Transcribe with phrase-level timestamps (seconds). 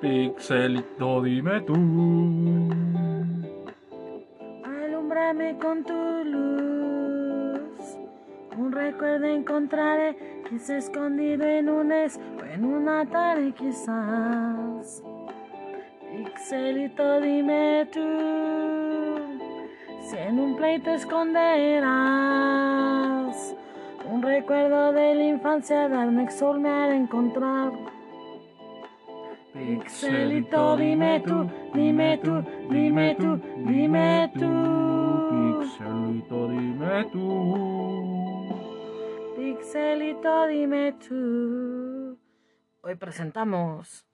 [0.00, 1.74] Pixelito, dime tú.
[4.64, 7.96] Alumbrame con tu luz.
[8.56, 10.16] Un recuerdo encontraré
[10.72, 15.02] ha escondido en un es o en una tarde quizás.
[16.00, 18.00] Pixelito, dime tú.
[20.08, 22.38] Si en un pleito esconderás
[24.10, 27.87] un recuerdo de la infancia, darme sol me encontrar.
[29.68, 33.36] Pixelito, dime tú, dime tú, dime tú,
[33.66, 34.48] dime tú.
[35.60, 37.28] Pixelito, dime tú.
[39.36, 42.18] Pixelito, dime tú.
[42.80, 44.06] Hoy presentamos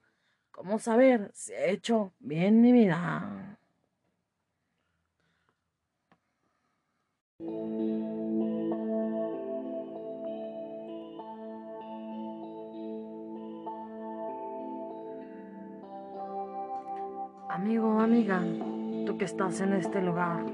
[0.50, 3.56] cómo saber si he hecho bien mi vida.
[17.55, 18.43] Amigo, amiga,
[19.07, 20.45] tú que estás en este lugar,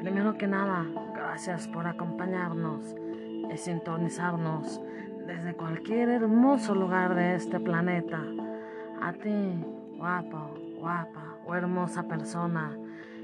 [0.00, 2.96] primero que nada, gracias por acompañarnos
[3.54, 4.80] y sintonizarnos
[5.28, 8.20] desde cualquier hermoso lugar de este planeta.
[9.00, 9.64] A ti,
[9.96, 12.76] guapo, guapa o hermosa persona,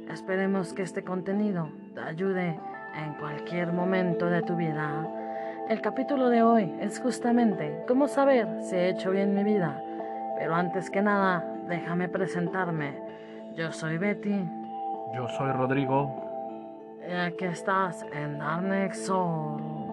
[0.08, 2.60] esperemos que este contenido te ayude
[2.94, 5.04] en cualquier momento de tu vida.
[5.68, 9.82] El capítulo de hoy es justamente cómo saber si he hecho bien mi vida.
[10.38, 12.98] Pero antes que nada, déjame presentarme.
[13.54, 14.44] Yo soy Betty.
[15.14, 16.24] Yo soy Rodrigo.
[17.08, 19.84] Y aquí estás en Darnex Soul.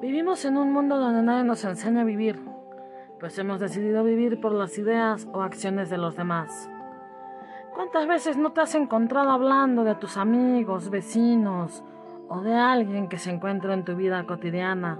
[0.00, 2.40] Vivimos en un mundo donde nadie nos enseña a vivir,
[3.20, 6.69] pues hemos decidido vivir por las ideas o acciones de los demás.
[7.80, 11.82] ¿Cuántas veces no te has encontrado hablando de tus amigos, vecinos
[12.28, 14.98] o de alguien que se encuentra en tu vida cotidiana?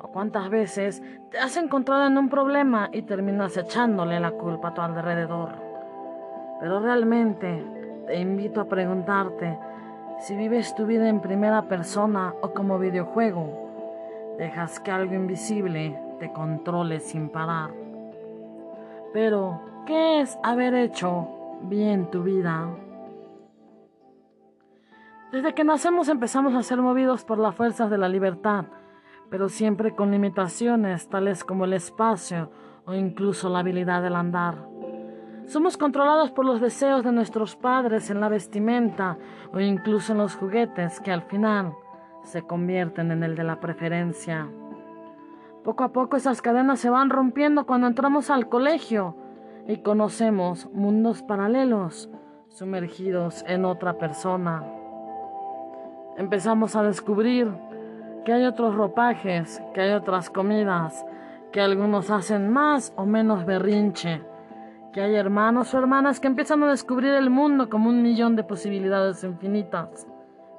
[0.00, 1.02] ¿O cuántas veces
[1.32, 5.50] te has encontrado en un problema y terminas echándole la culpa a tu alrededor?
[6.60, 7.60] Pero realmente
[8.06, 9.58] te invito a preguntarte
[10.20, 14.36] si vives tu vida en primera persona o como videojuego.
[14.38, 17.70] Dejas que algo invisible te controle sin parar.
[19.12, 22.68] Pero, ¿qué es haber hecho bien tu vida?
[25.32, 28.64] Desde que nacemos empezamos a ser movidos por las fuerzas de la libertad,
[29.30, 32.50] pero siempre con limitaciones tales como el espacio
[32.84, 34.66] o incluso la habilidad del andar.
[35.46, 39.18] Somos controlados por los deseos de nuestros padres en la vestimenta
[39.52, 41.74] o incluso en los juguetes que al final
[42.22, 44.48] se convierten en el de la preferencia.
[45.64, 49.16] Poco a poco esas cadenas se van rompiendo cuando entramos al colegio
[49.70, 52.10] y conocemos mundos paralelos
[52.48, 54.64] sumergidos en otra persona.
[56.16, 57.48] Empezamos a descubrir
[58.24, 61.06] que hay otros ropajes, que hay otras comidas,
[61.52, 64.20] que algunos hacen más o menos berrinche,
[64.92, 68.42] que hay hermanos o hermanas que empiezan a descubrir el mundo como un millón de
[68.42, 70.04] posibilidades infinitas,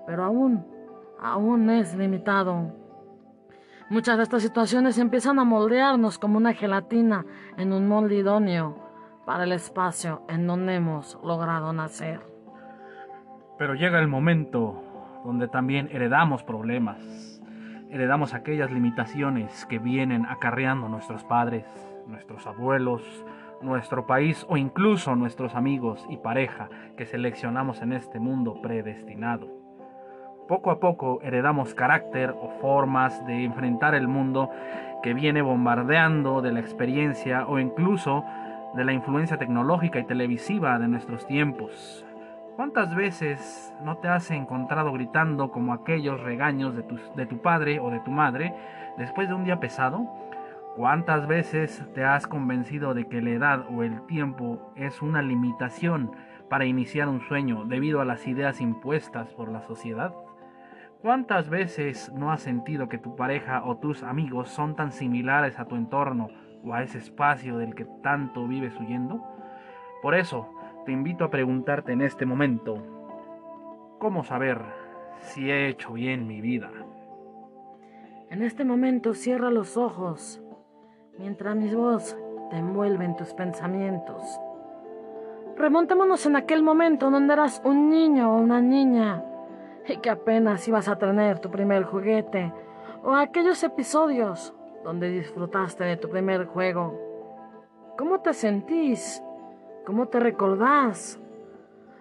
[0.07, 0.66] pero aún,
[1.22, 2.72] aún es limitado.
[3.89, 7.25] Muchas de estas situaciones empiezan a moldearnos como una gelatina
[7.57, 8.91] en un molde idóneo
[9.26, 12.22] para el espacio en donde hemos logrado nacer.
[13.58, 14.84] Pero llega el momento
[15.24, 17.42] donde también heredamos problemas.
[17.90, 21.66] Heredamos aquellas limitaciones que vienen acarreando nuestros padres,
[22.08, 23.04] nuestros abuelos,
[23.62, 29.48] nuestro país o incluso nuestros amigos y pareja que seleccionamos en este mundo predestinado.
[30.48, 34.50] Poco a poco heredamos carácter o formas de enfrentar el mundo
[35.03, 38.26] que viene bombardeando de la experiencia o incluso
[38.74, 42.06] de la influencia tecnológica y televisiva de nuestros tiempos.
[42.56, 47.80] ¿Cuántas veces no te has encontrado gritando como aquellos regaños de tu, de tu padre
[47.80, 48.54] o de tu madre
[48.98, 50.08] después de un día pesado?
[50.76, 56.12] ¿Cuántas veces te has convencido de que la edad o el tiempo es una limitación
[56.50, 60.14] para iniciar un sueño debido a las ideas impuestas por la sociedad?
[61.02, 65.66] ¿Cuántas veces no has sentido que tu pareja o tus amigos son tan similares a
[65.66, 66.29] tu entorno
[66.63, 69.23] o a ese espacio del que tanto vives huyendo?
[70.02, 70.49] Por eso,
[70.85, 72.78] te invito a preguntarte en este momento,
[73.99, 74.59] ¿cómo saber
[75.19, 76.72] si he hecho bien mi vida?
[78.29, 80.41] En este momento cierra los ojos
[81.17, 82.17] mientras mi voz
[82.49, 84.22] te envuelve en tus pensamientos.
[85.55, 89.23] Remontémonos en aquel momento donde eras un niño o una niña
[89.87, 92.52] y que apenas ibas a tener tu primer juguete
[93.03, 96.99] o aquellos episodios donde disfrutaste de tu primer juego.
[97.97, 99.22] ¿Cómo te sentís?
[99.85, 101.19] ¿Cómo te recordás?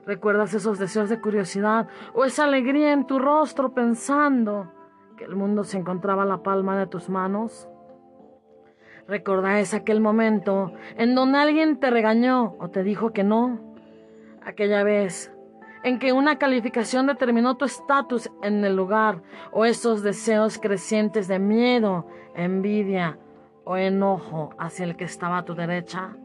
[0.06, 4.72] ¿Recuerdas esos deseos de curiosidad o esa alegría en tu rostro pensando
[5.16, 7.68] que el mundo se encontraba a la palma de tus manos?
[9.06, 13.74] ¿Recordáis aquel momento en donde alguien te regañó o te dijo que no?
[14.42, 15.32] Aquella vez
[15.82, 19.22] en que una calificación determinó tu estatus en el lugar
[19.52, 23.18] o esos deseos crecientes de miedo, envidia
[23.64, 26.16] o enojo hacia el que estaba a tu derecha.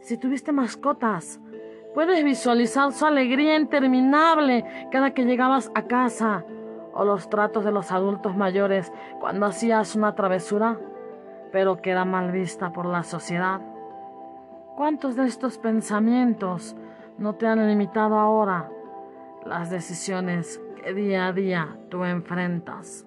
[0.00, 1.40] Si tuviste mascotas,
[1.94, 6.44] puedes visualizar su alegría interminable cada que llegabas a casa
[6.94, 10.78] o los tratos de los adultos mayores cuando hacías una travesura,
[11.52, 13.60] pero que era mal vista por la sociedad.
[14.76, 16.76] ¿Cuántos de estos pensamientos
[17.18, 18.68] no te han limitado ahora
[19.46, 23.06] las decisiones que día a día tú enfrentas.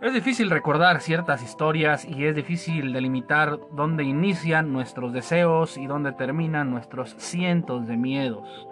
[0.00, 6.12] Es difícil recordar ciertas historias y es difícil delimitar dónde inician nuestros deseos y dónde
[6.12, 8.66] terminan nuestros cientos de miedos.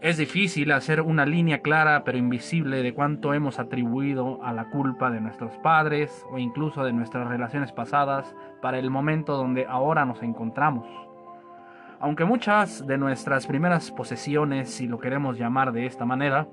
[0.00, 5.10] Es difícil hacer una línea clara pero invisible de cuánto hemos atribuido a la culpa
[5.10, 10.22] de nuestros padres o incluso de nuestras relaciones pasadas para el momento donde ahora nos
[10.22, 10.86] encontramos.
[11.98, 16.46] Aunque muchas de nuestras primeras posesiones, si lo queremos llamar de esta manera,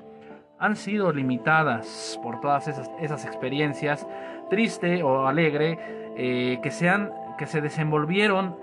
[0.57, 4.07] han sido limitadas por todas esas, experiencias,
[4.49, 8.55] triste o alegre, eh, que, sean, que se desenvolvieron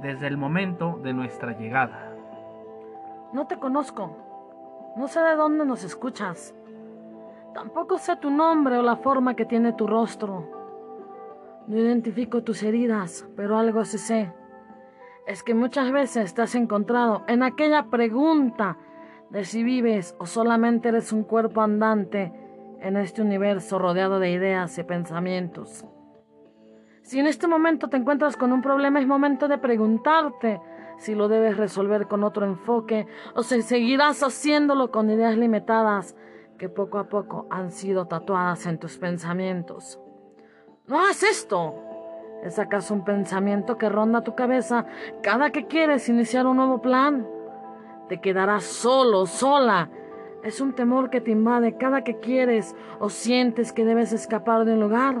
[0.00, 2.14] desde el momento de nuestra llegada.
[3.34, 4.16] No te conozco,
[4.96, 6.54] no sé de dónde nos escuchas,
[7.52, 10.48] tampoco sé tu nombre o la forma que tiene tu rostro.
[11.66, 14.32] No identifico tus heridas, pero algo sí sé
[15.26, 18.76] es que muchas veces te has encontrado en aquella pregunta
[19.30, 22.32] de si vives o solamente eres un cuerpo andante
[22.80, 25.84] en este universo rodeado de ideas y pensamientos.
[27.02, 30.60] Si en este momento te encuentras con un problema, es momento de preguntarte
[30.98, 36.16] si lo debes resolver con otro enfoque o si seguirás haciéndolo con ideas limitadas
[36.58, 39.98] que poco a poco han sido tatuadas en tus pensamientos.
[40.86, 41.91] No hagas esto.
[42.42, 44.86] ¿Es acaso un pensamiento que ronda tu cabeza
[45.22, 47.26] cada que quieres iniciar un nuevo plan?
[48.08, 49.88] Te quedarás solo, sola.
[50.42, 54.74] Es un temor que te invade cada que quieres o sientes que debes escapar de
[54.74, 55.16] un lugar.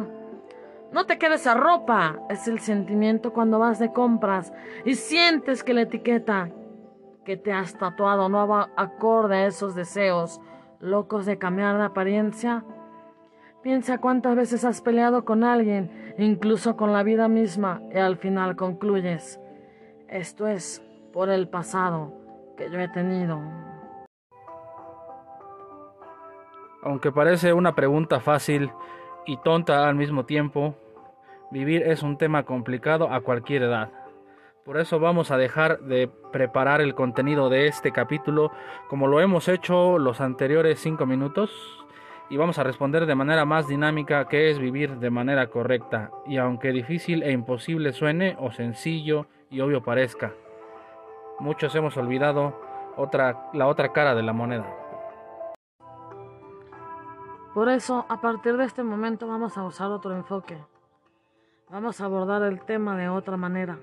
[0.90, 2.18] No te quedes a ropa.
[2.28, 4.52] Es el sentimiento cuando vas de compras
[4.84, 6.50] y sientes que la etiqueta
[7.24, 10.40] que te has tatuado no va acorde a esos deseos
[10.80, 12.64] locos de cambiar de apariencia.
[13.62, 18.56] Piensa cuántas veces has peleado con alguien, incluso con la vida misma, y al final
[18.56, 19.40] concluyes,
[20.08, 20.82] esto es
[21.12, 22.12] por el pasado
[22.56, 23.40] que yo he tenido.
[26.82, 28.70] Aunque parece una pregunta fácil
[29.24, 30.74] y tonta al mismo tiempo,
[31.50, 33.90] vivir es un tema complicado a cualquier edad.
[34.64, 38.52] Por eso vamos a dejar de preparar el contenido de este capítulo
[38.88, 41.50] como lo hemos hecho los anteriores cinco minutos
[42.32, 46.38] y vamos a responder de manera más dinámica que es vivir de manera correcta y
[46.38, 50.32] aunque difícil e imposible suene o sencillo y obvio parezca.
[51.40, 52.58] Muchos hemos olvidado
[52.96, 54.64] otra, la otra cara de la moneda.
[57.52, 60.56] Por eso, a partir de este momento vamos a usar otro enfoque.
[61.68, 63.78] Vamos a abordar el tema de otra manera.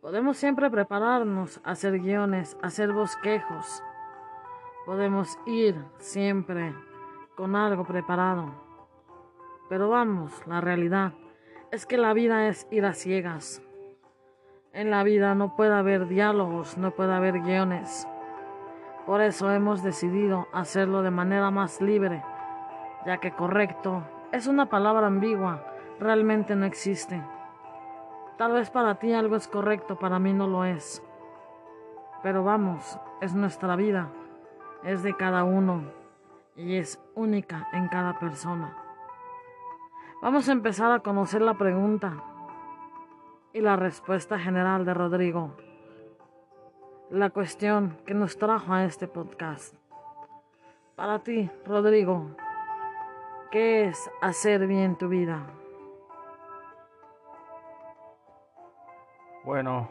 [0.00, 3.82] Podemos siempre prepararnos, hacer guiones, hacer bosquejos.
[4.86, 6.72] Podemos ir siempre
[7.36, 8.50] con algo preparado.
[9.68, 11.12] Pero vamos, la realidad
[11.70, 13.62] es que la vida es ir a ciegas.
[14.72, 18.08] En la vida no puede haber diálogos, no puede haber guiones.
[19.04, 22.24] Por eso hemos decidido hacerlo de manera más libre,
[23.04, 24.02] ya que correcto
[24.32, 25.62] es una palabra ambigua,
[26.00, 27.22] realmente no existe.
[28.38, 31.02] Tal vez para ti algo es correcto, para mí no lo es.
[32.22, 34.08] Pero vamos, es nuestra vida,
[34.84, 36.05] es de cada uno
[36.56, 38.76] y es única en cada persona.
[40.22, 42.22] Vamos a empezar a conocer la pregunta
[43.52, 45.54] y la respuesta general de Rodrigo.
[47.10, 49.74] La cuestión que nos trajo a este podcast.
[50.96, 52.30] Para ti, Rodrigo,
[53.50, 55.46] ¿qué es hacer bien tu vida?
[59.44, 59.88] Bueno,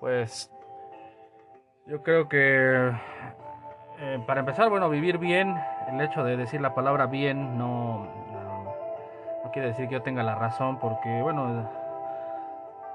[0.00, 0.50] pues
[1.86, 2.92] yo creo que
[4.00, 5.54] eh, para empezar, bueno, vivir bien,
[5.88, 8.06] el hecho de decir la palabra bien no,
[9.52, 11.68] quiere decir que yo tenga la razón, porque, bueno,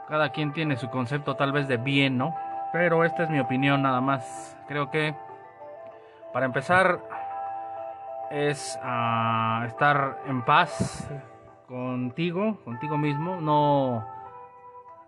[0.07, 2.35] cada quien tiene su concepto tal vez de bien, ¿no?
[2.71, 4.57] Pero esta es mi opinión nada más.
[4.67, 5.15] Creo que,
[6.33, 7.00] para empezar,
[8.31, 11.09] es ah, estar en paz
[11.67, 14.05] contigo, contigo mismo, no,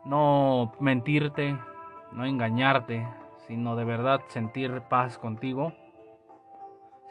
[0.05, 1.57] no mentirte,
[2.11, 3.07] no engañarte,
[3.47, 5.73] sino de verdad sentir paz contigo,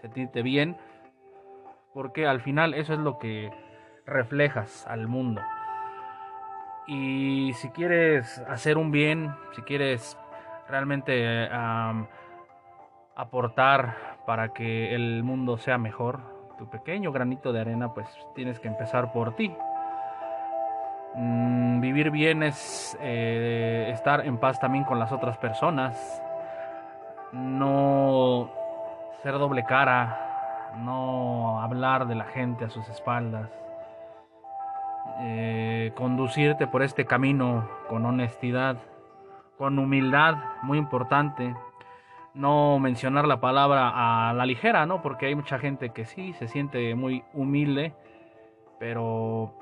[0.07, 0.77] sentirte bien,
[1.93, 3.51] porque al final eso es lo que
[4.07, 5.43] reflejas al mundo.
[6.87, 10.17] Y si quieres hacer un bien, si quieres
[10.69, 11.49] realmente
[13.17, 16.21] aportar para que el mundo sea mejor,
[16.57, 19.53] tu pequeño granito de arena, pues tienes que empezar por ti.
[21.17, 26.23] Mm, vivir bien es eh, estar en paz también con las otras personas,
[27.33, 28.51] no
[29.23, 33.51] ser doble cara, no hablar de la gente a sus espaldas
[35.19, 38.77] eh, conducirte por este camino con honestidad,
[39.57, 41.55] con humildad, muy importante.
[42.35, 45.01] No mencionar la palabra a la ligera, ¿no?
[45.01, 47.95] Porque hay mucha gente que sí se siente muy humilde,
[48.79, 49.55] pero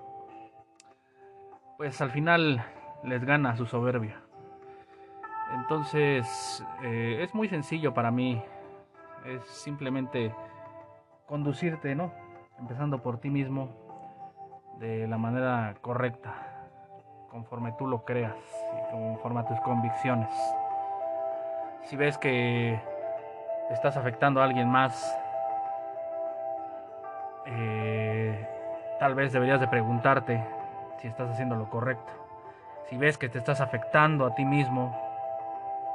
[1.76, 2.64] pues al final
[3.04, 4.20] les gana su soberbia.
[5.54, 8.42] Entonces eh, es muy sencillo para mí.
[9.24, 10.34] Es simplemente
[11.26, 12.12] conducirte, ¿no?
[12.58, 13.70] Empezando por ti mismo,
[14.78, 16.34] de la manera correcta,
[17.30, 18.36] conforme tú lo creas
[18.76, 20.30] y conforme a tus convicciones.
[21.84, 22.80] Si ves que
[23.70, 25.18] estás afectando a alguien más,
[27.46, 28.48] eh,
[28.98, 30.44] tal vez deberías de preguntarte
[30.98, 32.12] si estás haciendo lo correcto.
[32.88, 35.03] Si ves que te estás afectando a ti mismo,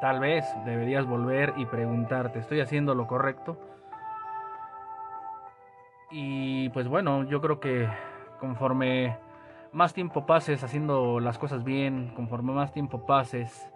[0.02, 3.58] tal vez deberías volver y preguntarte, ¿estoy haciendo lo correcto?
[6.12, 7.88] Y pues bueno, yo creo que
[8.40, 9.18] conforme
[9.72, 13.70] más tiempo pases haciendo las cosas bien, conforme más tiempo pases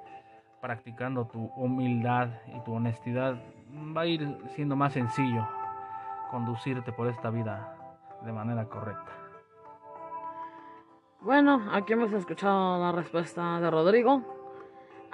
[0.61, 3.35] practicando tu humildad y tu honestidad,
[3.95, 5.47] va a ir siendo más sencillo
[6.31, 7.75] conducirte por esta vida
[8.23, 9.11] de manera correcta.
[11.21, 14.32] Bueno, aquí hemos escuchado la respuesta de Rodrigo.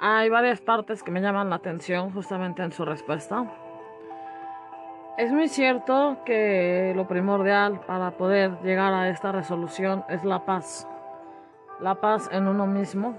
[0.02, 3.44] Hay varias partes que me llaman la atención justamente en su respuesta.
[5.18, 10.88] Es muy cierto que lo primordial para poder llegar a esta resolución es la paz.
[11.80, 13.14] La paz en uno mismo.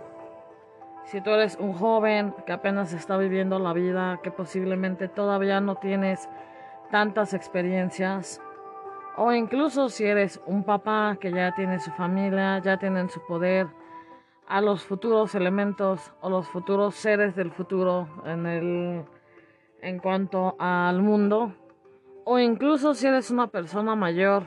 [1.03, 5.75] Si tú eres un joven que apenas está viviendo la vida, que posiblemente todavía no
[5.75, 6.27] tienes
[6.89, 8.41] tantas experiencias,
[9.17, 13.67] o incluso si eres un papá que ya tiene su familia, ya tienen su poder,
[14.51, 19.05] a los futuros elementos o los futuros seres del futuro en el
[19.81, 21.53] en cuanto al mundo,
[22.25, 24.43] o incluso si eres una persona mayor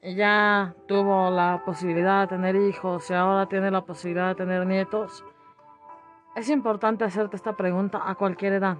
[0.00, 4.66] y ya tuvo la posibilidad de tener hijos y ahora tiene la posibilidad de tener
[4.66, 5.22] nietos,
[6.34, 8.78] es importante hacerte esta pregunta a cualquier edad,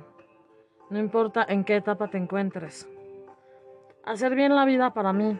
[0.88, 2.88] no importa en qué etapa te encuentres.
[4.02, 5.38] Hacer bien la vida para mí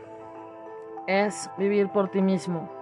[1.07, 2.78] es vivir por ti mismo.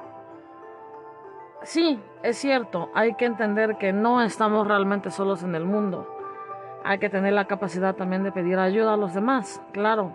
[1.62, 6.16] Sí, es cierto, hay que entender que no estamos realmente solos en el mundo
[6.86, 10.12] hay que tener la capacidad también de pedir ayuda a los demás, claro.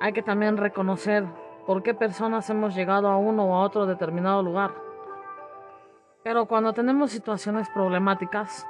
[0.00, 1.26] Hay que también reconocer
[1.66, 4.72] por qué personas hemos llegado a uno o a otro determinado lugar.
[6.22, 8.66] Pero cuando tenemos situaciones problemáticas,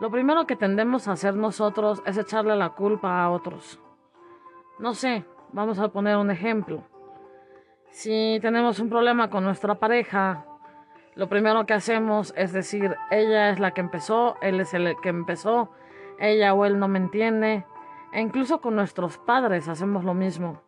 [0.00, 3.78] lo primero que tendemos a hacer nosotros es echarle la culpa a otros.
[4.80, 6.82] No sé, vamos a poner un ejemplo.
[7.90, 10.44] Si tenemos un problema con nuestra pareja,
[11.16, 15.08] lo primero que hacemos es decir, ella es la que empezó, él es el que
[15.08, 15.70] empezó,
[16.20, 17.64] ella o él no me entiende.
[18.12, 20.60] E incluso con nuestros padres hacemos lo mismo.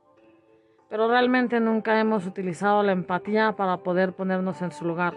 [0.89, 5.15] Pero realmente nunca hemos utilizado la empatía para poder ponernos en su lugar.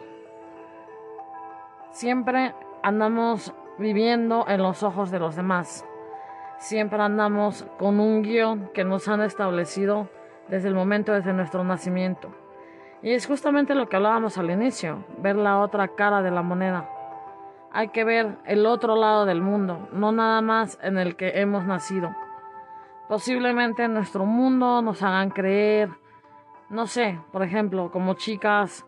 [1.92, 5.86] Siempre andamos viviendo en los ojos de los demás.
[6.58, 10.10] Siempre andamos con un guion que nos han establecido
[10.50, 12.41] desde el momento desde nuestro nacimiento.
[13.04, 16.88] Y es justamente lo que hablábamos al inicio, ver la otra cara de la moneda
[17.74, 21.66] hay que ver el otro lado del mundo, no nada más en el que hemos
[21.66, 22.14] nacido.
[23.08, 25.90] Posiblemente en nuestro mundo nos hagan creer,
[26.70, 28.86] no sé, por ejemplo, como chicas,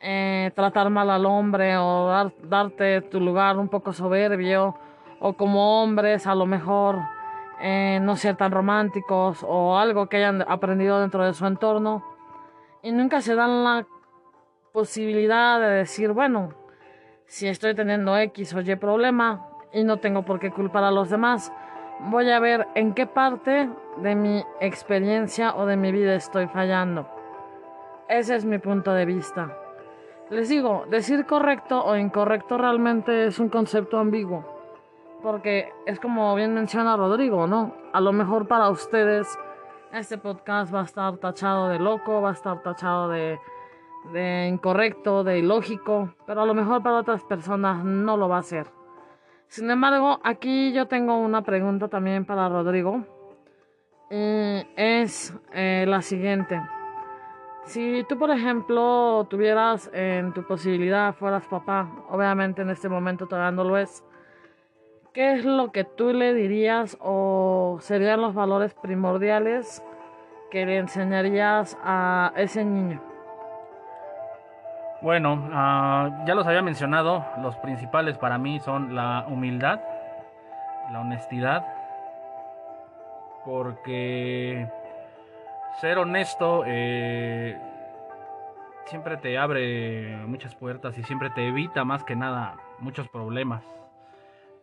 [0.00, 4.76] eh, tratar mal al hombre o darte tu lugar un poco soberbio,
[5.20, 6.98] o como hombres a lo mejor
[7.60, 12.17] eh, no ser tan románticos o algo que hayan aprendido dentro de su entorno
[12.82, 13.86] y nunca se dan la
[14.72, 16.50] posibilidad de decir, bueno,
[17.26, 21.10] si estoy teniendo X o Y problema y no tengo por qué culpar a los
[21.10, 21.52] demás,
[22.00, 23.68] voy a ver en qué parte
[23.98, 27.08] de mi experiencia o de mi vida estoy fallando.
[28.08, 29.56] Ese es mi punto de vista.
[30.30, 34.44] Les digo, decir correcto o incorrecto realmente es un concepto ambiguo.
[35.22, 37.74] Porque es como bien menciona Rodrigo, ¿no?
[37.92, 39.38] A lo mejor para ustedes
[39.92, 43.38] este podcast va a estar tachado de loco, va a estar tachado de
[44.48, 48.78] incorrecto, de ilógico, pero a lo mejor para otras personas no lo va a ser.
[49.48, 53.04] Sin embargo, aquí yo tengo una pregunta también para Rodrigo.
[54.10, 56.60] Eh, es eh, la siguiente.
[57.64, 63.50] Si tú, por ejemplo, tuvieras en tu posibilidad, fueras papá, obviamente en este momento todavía
[63.50, 64.04] no lo es,
[65.18, 69.82] ¿qué es lo que tú le dirías o serían los valores primordiales
[70.48, 73.02] que le enseñarías a ese niño?
[75.02, 79.80] Bueno, ah, ya los había mencionado, los principales para mí son la humildad,
[80.92, 81.66] la honestidad,
[83.44, 84.68] porque
[85.80, 87.58] ser honesto eh,
[88.84, 93.64] siempre te abre muchas puertas y siempre te evita más que nada muchos problemas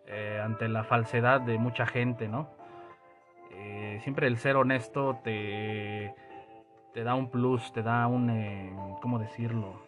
[0.07, 2.47] eh, ante la falsedad de mucha gente, ¿no?
[3.51, 6.13] Eh, siempre el ser honesto te,
[6.93, 9.81] te da un plus, te da un, ¿cómo decirlo?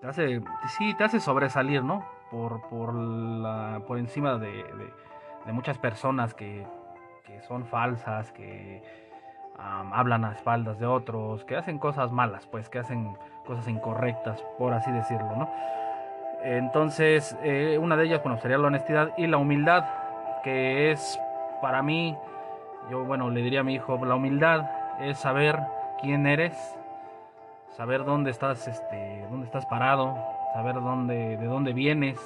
[0.00, 0.42] Te hace,
[0.76, 2.04] sí, te hace sobresalir, ¿no?
[2.30, 4.64] Por, por, la, por encima de,
[5.46, 6.66] de, muchas personas que,
[7.24, 8.82] que son falsas, que
[9.58, 13.16] hablan a espaldas de otros, que hacen cosas malas, pues que hacen
[13.46, 15.50] cosas incorrectas, por así decirlo, ¿no?
[16.48, 19.84] Entonces, eh, una de ellas, bueno, sería la honestidad y la humildad,
[20.44, 21.20] que es
[21.60, 22.16] para mí,
[22.88, 25.58] yo, bueno, le diría a mi hijo, la humildad es saber
[26.00, 26.56] quién eres,
[27.70, 30.16] saber dónde estás, este, dónde estás parado,
[30.54, 32.16] saber dónde, de dónde vienes,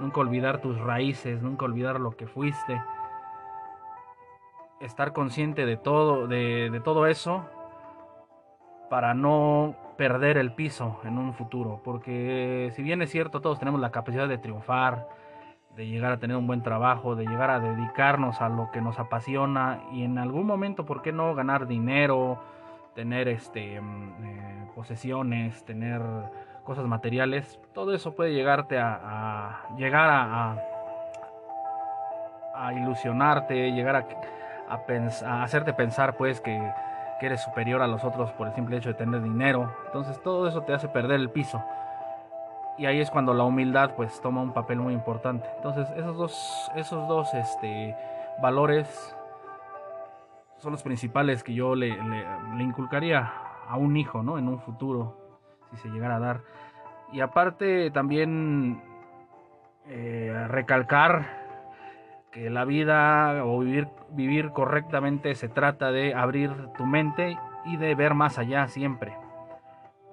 [0.00, 2.82] nunca olvidar tus raíces, nunca olvidar lo que fuiste.
[4.80, 7.44] Estar consciente de todo, de, todo eso
[8.90, 11.82] para no perder el piso en un futuro.
[11.84, 15.06] Porque si bien es cierto, todos tenemos la capacidad de triunfar,
[15.76, 18.98] de llegar a tener un buen trabajo, de llegar a dedicarnos a lo que nos
[18.98, 22.40] apasiona y en algún momento, ¿por qué no ganar dinero,
[22.94, 26.00] tener este, mm, eh, posesiones, tener
[26.64, 27.60] cosas materiales?
[27.74, 30.56] Todo eso puede llegarte a, llegar a,
[32.54, 34.06] a ilusionarte, llegar a
[34.68, 36.56] a, hacerte pensar pues que,
[37.18, 39.74] que, eres superior a los otros por el simple hecho de tener dinero.
[39.86, 41.62] Entonces todo eso te hace perder el piso.
[42.76, 45.48] Y ahí es cuando la humildad pues toma un papel muy importante.
[45.56, 47.96] Entonces esos dos, esos dos este,
[48.40, 49.16] valores
[50.58, 51.88] son los principales que yo le,
[52.58, 53.32] inculcaría
[53.68, 54.38] a un hijo, ¿no?
[54.38, 55.16] En un futuro,
[55.70, 56.40] si se llegara a dar.
[57.12, 58.82] Y aparte también
[59.86, 61.37] eh, recalcar
[62.30, 67.94] que la vida o vivir, vivir correctamente se trata de abrir tu mente y de
[67.94, 69.16] ver más allá siempre.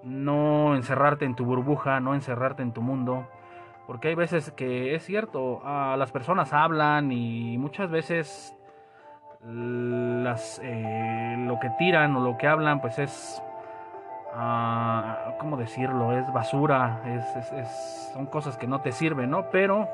[0.03, 3.27] No encerrarte en tu burbuja, no encerrarte en tu mundo.
[3.87, 8.55] Porque hay veces que es cierto, las personas hablan y muchas veces
[9.43, 13.43] las, eh, lo que tiran o lo que hablan pues es,
[14.33, 16.17] uh, ¿cómo decirlo?
[16.17, 19.51] Es basura, es, son cosas que no te sirven, ¿no?
[19.51, 19.87] Pero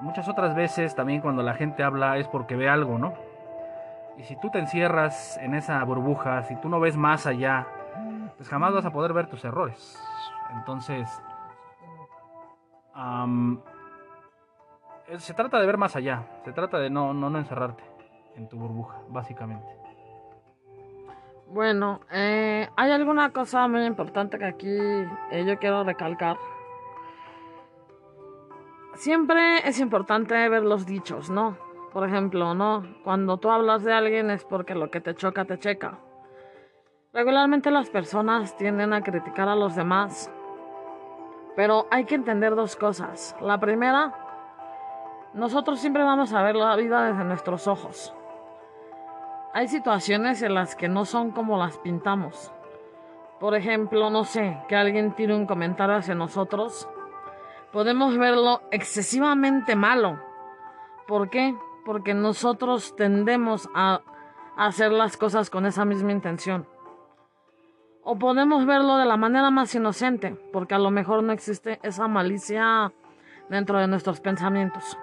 [0.00, 3.14] muchas otras veces también cuando la gente habla es porque ve algo, ¿no?
[4.16, 7.66] Y si tú te encierras en esa burbuja, si tú no ves más allá,
[8.36, 9.98] pues jamás vas a poder ver tus errores.
[10.54, 11.08] Entonces,
[15.18, 17.82] se trata de ver más allá, se trata de no, no, no encerrarte
[18.36, 19.66] en tu burbuja, básicamente.
[21.48, 24.76] Bueno, eh, hay alguna cosa muy importante que aquí
[25.30, 26.36] eh, yo quiero recalcar
[28.96, 31.56] siempre es importante ver los dichos, ¿no?
[31.92, 32.84] Por ejemplo, ¿no?
[33.04, 35.98] Cuando tú hablas de alguien es porque lo que te choca te checa.
[37.12, 40.30] Regularmente las personas tienden a criticar a los demás,
[41.54, 43.36] pero hay que entender dos cosas.
[43.40, 44.12] La primera,
[45.34, 48.12] nosotros siempre vamos a ver la vida desde nuestros ojos.
[49.52, 52.52] Hay situaciones en las que no son como las pintamos.
[53.38, 56.88] Por ejemplo, no sé, que alguien tire un comentario hacia nosotros
[57.74, 60.20] podemos verlo excesivamente malo.
[61.08, 61.56] ¿Por qué?
[61.84, 64.00] Porque nosotros tendemos a
[64.56, 66.68] hacer las cosas con esa misma intención.
[68.04, 72.06] O podemos verlo de la manera más inocente, porque a lo mejor no existe esa
[72.06, 72.92] malicia
[73.50, 74.96] dentro de nuestros pensamientos.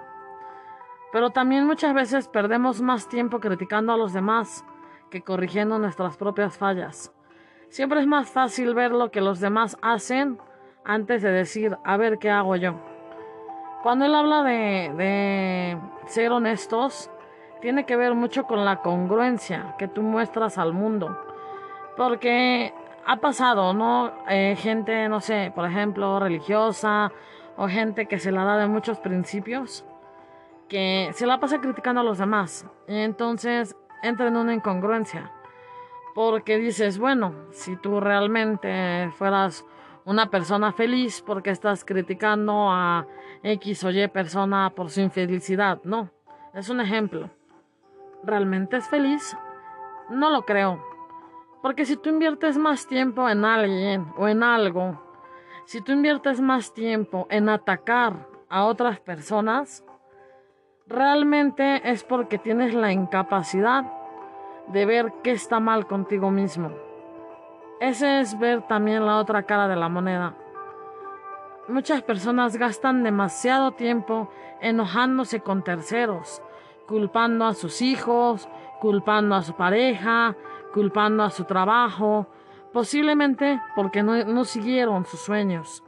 [1.12, 4.64] Pero también muchas veces perdemos más tiempo criticando a los demás
[5.10, 7.12] que corrigiendo nuestras propias fallas.
[7.68, 10.38] Siempre es más fácil ver lo que los demás hacen
[10.84, 12.74] antes de decir, a ver qué hago yo.
[13.82, 17.10] Cuando él habla de, ser honestos,
[17.60, 21.18] tiene que ver mucho con la congruencia que tú muestras al mundo.
[21.96, 22.72] Porque
[23.06, 24.12] ha pasado, ¿no?
[24.28, 27.12] Eh, gente, no sé, por ejemplo, religiosa
[27.56, 29.84] o gente que se la da de muchos principios,
[30.68, 32.66] que se la pasa criticando a los demás.
[32.86, 35.32] Y entonces entra en una incongruencia.
[36.14, 39.64] Porque dices, bueno, si tú realmente fueras
[40.04, 43.06] una persona feliz porque estás criticando a
[43.42, 45.80] X o Y persona por su infelicidad.
[45.84, 46.10] No,
[46.54, 47.30] es un ejemplo.
[48.24, 49.36] ¿Realmente es feliz?
[50.10, 50.82] No lo creo.
[51.62, 55.00] Porque si tú inviertes más tiempo en alguien o en algo,
[55.64, 59.84] si tú inviertes más tiempo en atacar a otras personas,
[60.86, 63.84] realmente es porque tienes la incapacidad
[64.68, 66.91] de ver qué está mal contigo mismo.
[67.82, 70.36] Ese es ver también la otra cara de la moneda.
[71.66, 76.40] Muchas personas gastan demasiado tiempo enojándose con terceros,
[76.86, 78.48] culpando a sus hijos,
[78.80, 80.36] culpando a su pareja,
[80.72, 82.28] culpando a su trabajo,
[82.72, 85.82] posiblemente porque no, siguieron sus sueños.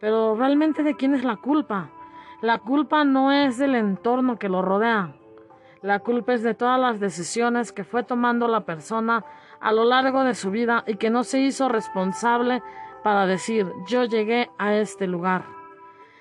[0.00, 1.90] Pero realmente de quién es la culpa?
[2.40, 5.14] La culpa no es del entorno que lo rodea.
[5.82, 9.26] La culpa es de todas las decisiones que fue tomando la persona
[9.60, 12.62] a lo largo de su vida y que no se hizo responsable
[13.02, 15.44] para decir yo llegué a este lugar.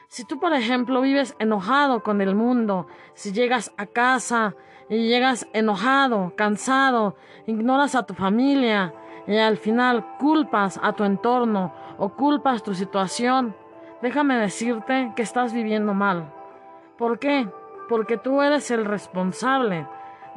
[0.07, 4.55] Si tú, por ejemplo, vives enojado con el mundo, si llegas a casa
[4.89, 8.93] y llegas enojado, cansado, ignoras a tu familia
[9.27, 13.53] y al final culpas a tu entorno o culpas tu situación,
[14.01, 16.33] déjame decirte que estás viviendo mal.
[16.97, 17.49] ¿Por qué?
[17.89, 19.87] Porque tú eres el responsable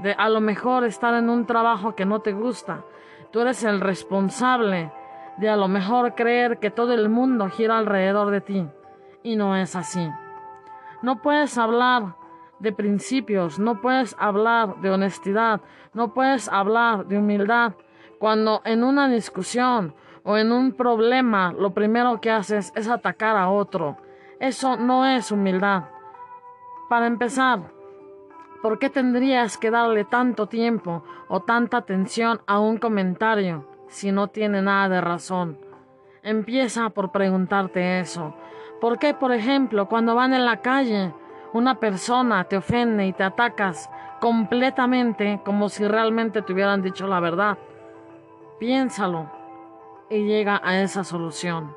[0.03, 2.85] de a lo mejor estar en un trabajo que no te gusta.
[3.31, 4.93] Tú eres el responsable
[5.37, 8.69] de a lo mejor creer que todo el mundo gira alrededor de ti.
[9.23, 10.11] Y no es así.
[11.03, 12.17] No puedes hablar
[12.59, 15.61] de principios, no puedes hablar de honestidad,
[15.95, 17.73] no puedes hablar de humildad
[18.19, 23.49] cuando en una discusión o en un problema lo primero que haces es atacar a
[23.49, 23.97] otro.
[24.39, 25.85] Eso no es humildad.
[26.91, 27.73] Para empezar,
[28.63, 34.29] ¿por qué tendrías que darle tanto tiempo o tanta atención a un comentario si no
[34.29, 35.59] tiene nada de razón?
[36.23, 38.35] Empieza por preguntarte eso.
[38.81, 41.13] ¿Por qué, por ejemplo, cuando van en la calle,
[41.53, 47.21] una persona te ofende y te atacas completamente como si realmente te hubieran dicho la
[47.21, 47.59] verdad?
[48.59, 49.31] Piénsalo
[50.11, 51.75] y llega a esa solución.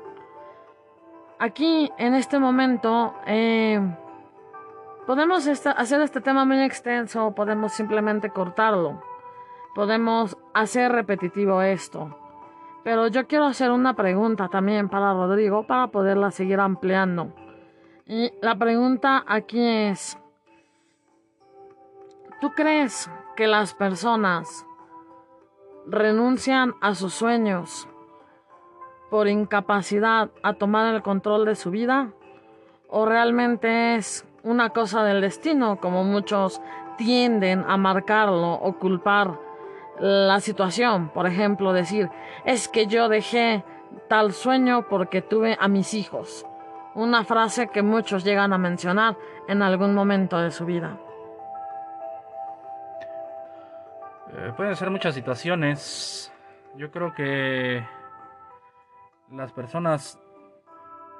[1.38, 3.80] Aquí, en este momento, eh,
[5.06, 9.02] podemos hacer este tema muy extenso, podemos simplemente cortarlo,
[9.74, 12.18] podemos hacer repetitivo esto.
[12.82, 17.32] Pero yo quiero hacer una pregunta también para Rodrigo para poderla seguir ampliando.
[18.06, 20.18] Y la pregunta aquí es,
[22.40, 24.66] ¿tú crees que las personas
[25.86, 27.88] renuncian a sus sueños
[29.10, 32.12] por incapacidad a tomar el control de su vida?
[32.88, 36.60] ¿O realmente es una cosa del destino, como muchos
[36.96, 39.40] tienden a marcarlo o culpar
[39.98, 41.08] la situación?
[41.08, 42.10] Por ejemplo, decir,
[42.44, 43.64] es que yo dejé
[44.08, 46.46] tal sueño porque tuve a mis hijos.
[46.94, 49.16] Una frase que muchos llegan a mencionar
[49.48, 50.98] en algún momento de su vida.
[54.36, 56.32] Eh, pueden ser muchas situaciones.
[56.76, 57.84] Yo creo que
[59.30, 60.18] las personas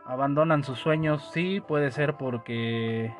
[0.06, 3.12] abandonan sus sueños, sí, puede ser porque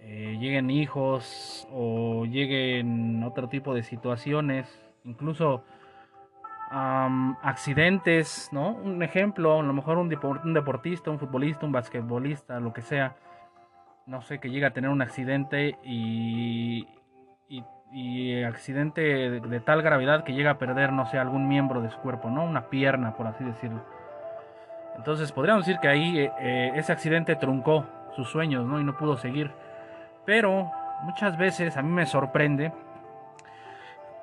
[0.00, 4.66] eh, lleguen hijos o lleguen otro tipo de situaciones,
[5.04, 5.64] incluso
[6.70, 8.72] accidentes, ¿no?
[8.72, 13.16] Un ejemplo, a lo mejor un, deportista, un futbolista, un basquetbolista, lo que sea,
[14.06, 16.86] no sé, que llega a tener un accidente y,
[17.48, 21.98] y, accidente de, tal gravedad que llega a perder, no sé, algún miembro de su
[22.00, 22.44] cuerpo, ¿no?
[22.44, 23.82] Una pierna, por así decirlo.
[24.98, 28.80] Entonces podríamos decir que ahí eh, eh, ese accidente truncó sus sueños, ¿no?
[28.80, 29.50] Y no pudo seguir.
[30.26, 30.70] Pero
[31.02, 32.72] muchas veces a mí me sorprende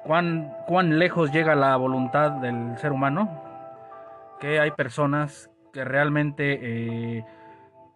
[0.04, 3.42] cuán, cuán lejos llega la voluntad del ser humano,
[4.40, 6.60] que hay personas que realmente...
[6.62, 7.26] Eh,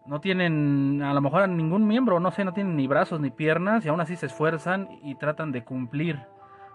[0.06, 3.84] no tienen a lo mejor ningún miembro, no sé, no tienen ni brazos ni piernas
[3.84, 6.18] y aún así se esfuerzan y tratan de cumplir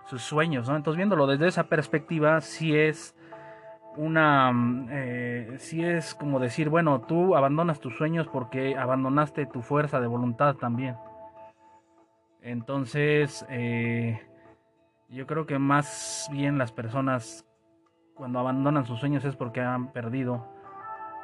[0.06, 0.76] sus sueños, ¿no?
[0.78, 3.14] Entonces viéndolo desde esa perspectiva, sí es
[3.98, 4.52] una,
[4.92, 10.08] eh, sí es como decir, bueno, tú abandonas tus sueños porque abandonaste tu fuerza de
[10.08, 10.96] voluntad también.
[12.42, 14.22] Entonces, eh,
[15.10, 17.46] yo creo que más bien las personas
[18.16, 20.46] cuando abandonan sus sueños es porque han perdido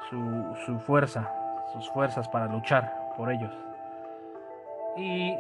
[0.09, 1.31] su, su fuerza
[1.73, 3.51] sus fuerzas para luchar por ellos.
[4.97, 5.33] Y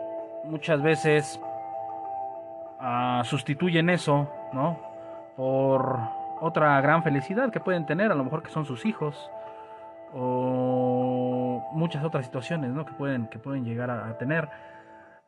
[0.45, 1.39] muchas veces
[2.79, 4.79] ah, sustituyen eso, ¿no?
[5.35, 5.99] Por
[6.41, 9.29] otra gran felicidad que pueden tener, a lo mejor que son sus hijos,
[10.13, 12.85] o muchas otras situaciones, ¿no?
[12.85, 14.49] Que pueden, que pueden llegar a, tener.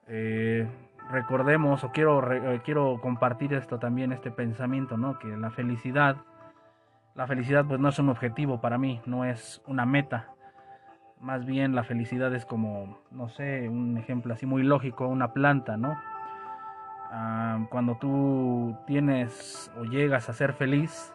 [0.07, 0.67] Eh,
[1.09, 5.19] recordemos, o quiero, eh, quiero compartir esto también, este pensamiento, ¿no?
[5.19, 6.17] Que la felicidad
[7.15, 10.29] La felicidad pues no es un objetivo para mí, no es una meta.
[11.19, 15.77] Más bien la felicidad es como, no sé, un ejemplo así muy lógico, una planta,
[15.77, 15.95] ¿no?
[17.15, 21.13] Ah, cuando tú tienes o llegas a ser feliz,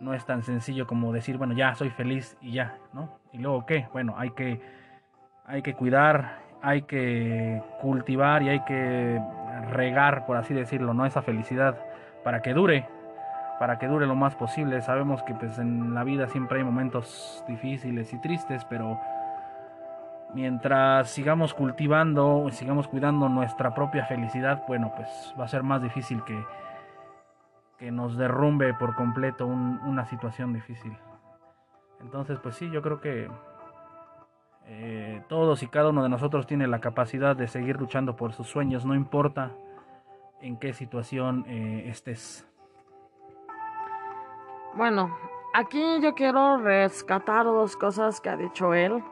[0.00, 3.20] no es tan sencillo como decir, bueno, ya soy feliz y ya, ¿no?
[3.32, 3.86] Y luego qué?
[3.92, 4.60] Bueno, hay que,
[5.46, 9.22] hay que cuidar, hay que cultivar y hay que
[9.70, 11.06] regar, por así decirlo, ¿no?
[11.06, 11.78] Esa felicidad
[12.24, 12.88] para que dure,
[13.60, 14.82] para que dure lo más posible.
[14.82, 18.98] Sabemos que pues en la vida siempre hay momentos difíciles y tristes, pero
[20.34, 26.22] mientras sigamos cultivando, sigamos cuidando nuestra propia felicidad, bueno, pues va a ser más difícil
[26.24, 26.44] que,
[27.78, 30.96] que nos derrumbe por completo una situación difícil.
[32.00, 33.30] Entonces, pues sí, yo creo que
[34.66, 38.46] eh, todos y cada uno de nosotros tiene la capacidad de seguir luchando por sus
[38.46, 39.50] sueños, no importa
[40.40, 42.46] en qué situación eh, estés.
[44.74, 45.10] Bueno,
[45.52, 49.02] aquí yo quiero rescatar dos cosas que ha dicho él.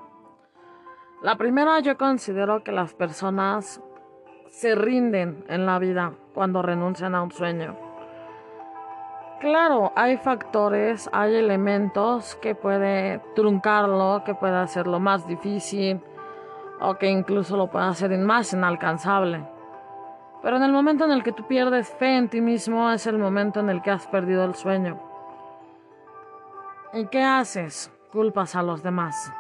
[1.21, 3.83] La primera, yo considero que las personas
[4.51, 7.77] se rinden en la vida cuando renuncian a un sueño.
[9.41, 16.01] Claro, hay factores, hay elementos que puede truncarlo, que puede hacerlo más difícil
[16.81, 19.45] o que incluso lo puede hacer más inalcanzable.
[20.41, 23.19] Pero en el momento en el que tú pierdes fe en ti mismo es el
[23.19, 25.01] momento en el que has perdido el sueño.
[26.93, 27.93] ¿Y qué haces?
[28.13, 29.33] Culpas a los demás.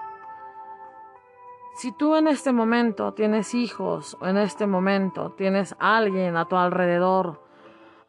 [1.78, 6.56] Si tú en este momento tienes hijos o en este momento tienes alguien a tu
[6.56, 7.40] alrededor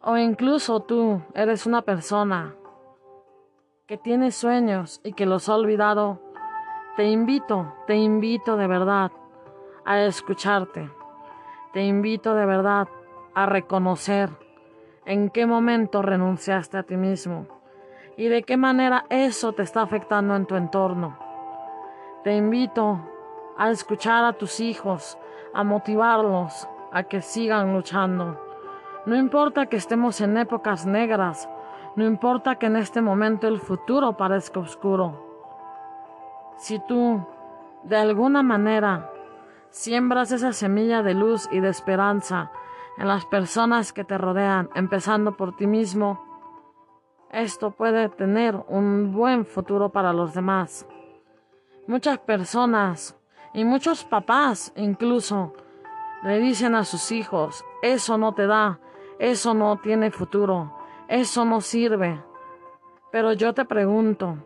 [0.02, 2.56] o incluso tú eres una persona
[3.86, 6.20] que tiene sueños y que los ha olvidado,
[6.98, 9.12] te invito, te invito de verdad
[9.86, 10.90] a escucharte.
[11.72, 12.88] Te invito de verdad
[13.36, 14.32] a reconocer
[15.06, 17.46] en qué momento renunciaste a ti mismo
[18.18, 21.20] y de qué manera eso te está afectando en tu entorno.
[22.24, 23.09] Te invito
[23.60, 25.18] a escuchar a tus hijos,
[25.54, 28.40] a motivarlos a que sigan luchando.
[29.06, 31.50] No importa que estemos en épocas negras,
[31.98, 35.28] no importa que en este momento el futuro parezca oscuro.
[36.58, 37.22] Si tú,
[37.84, 39.12] de alguna manera,
[39.70, 42.52] siembras esa semilla de luz y de esperanza
[42.98, 46.24] en las personas que te rodean, empezando por ti mismo,
[47.30, 50.88] esto puede tener un buen futuro para los demás.
[51.88, 53.19] Muchas personas
[53.54, 55.54] y muchos papás incluso
[56.24, 58.80] le dicen a sus hijos, eso no te da,
[59.20, 60.74] eso no tiene futuro,
[61.08, 62.22] eso no sirve.
[63.12, 64.38] Pero yo te pregunto,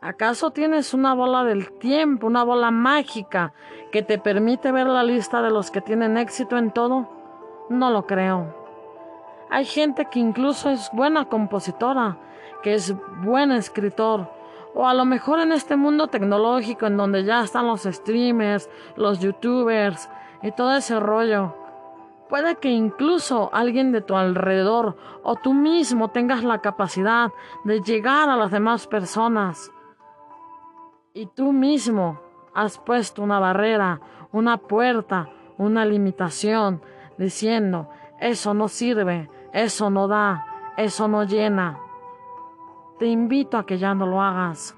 [0.00, 3.52] ¿acaso tienes una bola del tiempo, una bola mágica
[3.90, 7.08] que te permite ver la lista de los que tienen éxito en todo?
[7.70, 8.54] No lo creo.
[9.48, 12.18] Hay gente que incluso es buena compositora,
[12.62, 14.28] que es buen escritor,
[14.78, 19.20] o a lo mejor en este mundo tecnológico en donde ya están los streamers, los
[19.20, 20.10] youtubers
[20.42, 21.54] y todo ese rollo.
[22.28, 27.30] Puede que incluso alguien de tu alrededor o tú mismo tengas la capacidad
[27.64, 29.70] de llegar a las demás personas.
[31.14, 32.20] Y tú mismo
[32.52, 36.82] has puesto una barrera, una puerta, una limitación,
[37.16, 37.88] diciendo,
[38.20, 40.44] eso no sirve, eso no da,
[40.76, 41.80] eso no llena.
[42.98, 44.74] Te invito a que ya no lo hagas.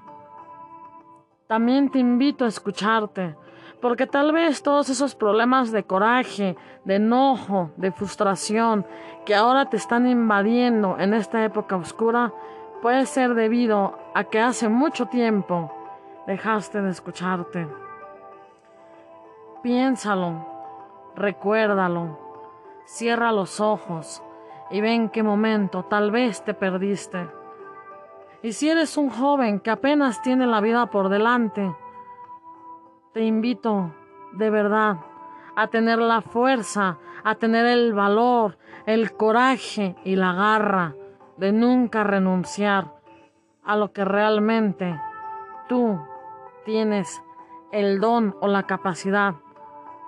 [1.47, 3.35] También te invito a escucharte,
[3.81, 8.85] porque tal vez todos esos problemas de coraje, de enojo, de frustración
[9.25, 12.33] que ahora te están invadiendo en esta época oscura,
[12.81, 15.71] puede ser debido a que hace mucho tiempo
[16.27, 17.67] dejaste de escucharte.
[19.63, 20.45] Piénsalo,
[21.15, 22.19] recuérdalo,
[22.85, 24.21] cierra los ojos
[24.71, 27.38] y ve en qué momento tal vez te perdiste.
[28.41, 31.75] Y si eres un joven que apenas tiene la vida por delante,
[33.13, 33.93] te invito
[34.33, 34.97] de verdad
[35.55, 40.95] a tener la fuerza, a tener el valor, el coraje y la garra
[41.35, 42.93] de nunca renunciar
[43.63, 44.99] a lo que realmente
[45.67, 45.99] tú
[46.65, 47.21] tienes
[47.71, 49.35] el don o la capacidad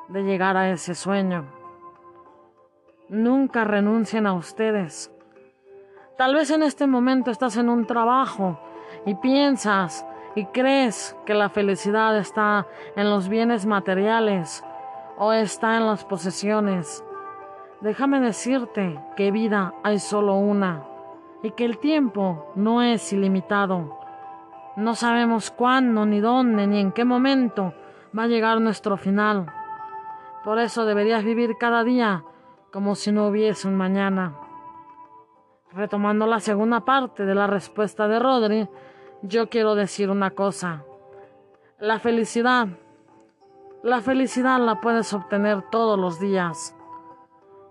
[0.08, 1.46] de llegar a ese sueño.
[3.10, 5.12] Nunca renuncien a ustedes.
[6.22, 8.60] Tal vez en este momento estás en un trabajo
[9.08, 10.06] y piensas
[10.36, 14.64] y crees que la felicidad está en los bienes materiales
[15.18, 17.04] o está en las posesiones.
[17.80, 20.84] Déjame decirte que vida hay solo una
[21.42, 23.98] y que el tiempo no es ilimitado.
[24.76, 27.74] No sabemos cuándo, ni dónde, ni en qué momento
[28.16, 29.52] va a llegar nuestro final.
[30.44, 32.24] Por eso deberías vivir cada día
[32.72, 34.36] como si no hubiese un mañana.
[35.74, 38.68] Retomando la segunda parte de la respuesta de Rodri,
[39.22, 40.84] yo quiero decir una cosa.
[41.80, 42.68] La felicidad,
[43.82, 46.76] la felicidad la puedes obtener todos los días,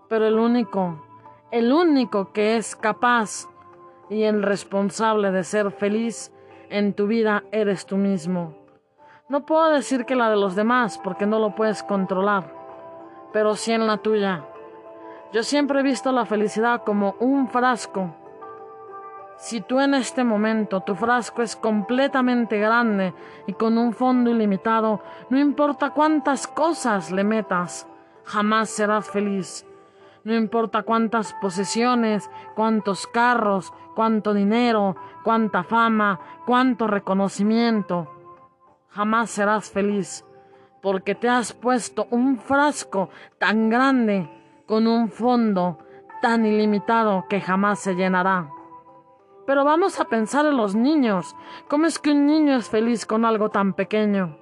[0.09, 1.05] pero el único,
[1.51, 3.47] el único que es capaz
[4.09, 6.33] y el responsable de ser feliz
[6.71, 8.55] en tu vida eres tú mismo.
[9.29, 12.51] No puedo decir que la de los demás porque no lo puedes controlar,
[13.33, 14.47] pero sí en la tuya.
[15.33, 18.17] Yo siempre he visto la felicidad como un frasco.
[19.37, 23.15] Si tú en este momento tu frasco es completamente grande
[23.47, 27.87] y con un fondo ilimitado, no importa cuántas cosas le metas,
[28.25, 29.65] jamás serás feliz.
[30.25, 38.11] No importa cuántas posesiones, cuántos carros, cuánto dinero, cuánta fama, cuánto reconocimiento,
[38.89, 40.25] jamás serás feliz,
[40.83, 44.40] porque te has puesto un frasco tan grande
[44.71, 45.79] con un fondo
[46.23, 48.51] tan ilimitado que jamás se llenará.
[49.45, 51.35] Pero vamos a pensar en los niños.
[51.69, 54.39] ¿Cómo es que un niño es feliz con algo tan pequeño?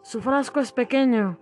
[0.00, 1.36] Su frasco es pequeño.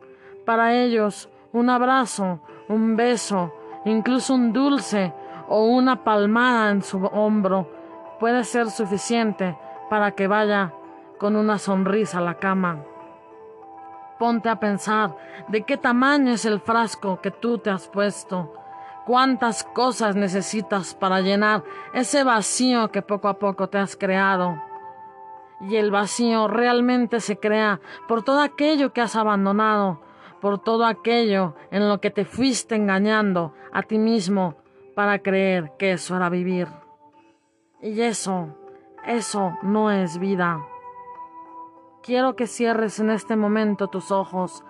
[0.45, 5.15] Para ellos, un abrazo, un beso, incluso un dulce
[5.49, 7.71] o una palmada en su hombro
[8.19, 9.57] puede ser suficiente
[9.89, 10.75] para que vaya
[11.21, 12.85] con una sonrisa a la cama.
[14.21, 15.17] Ponte a pensar
[15.49, 18.53] de qué tamaño es el frasco que tú te has puesto.
[19.07, 24.63] Cuántas cosas necesitas para llenar ese vacío que poco a poco te has creado.
[25.63, 30.03] Y el vacío realmente se crea por todo aquello que has abandonado,
[30.43, 34.57] por todo aquello en lo que te fuiste engañando a ti mismo
[34.95, 36.69] para creer que eso era vivir.
[37.81, 38.55] Y eso,
[39.07, 40.61] eso no es vida.
[42.03, 44.65] Quiero que cierres en este momento tus ojos